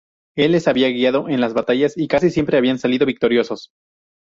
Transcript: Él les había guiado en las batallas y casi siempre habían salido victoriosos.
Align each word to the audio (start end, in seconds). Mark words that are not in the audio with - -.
Él 0.35 0.53
les 0.53 0.67
había 0.67 0.89
guiado 0.89 1.29
en 1.29 1.41
las 1.41 1.53
batallas 1.53 1.95
y 1.95 2.07
casi 2.07 2.31
siempre 2.31 2.57
habían 2.57 2.79
salido 2.79 3.05
victoriosos. 3.05 3.69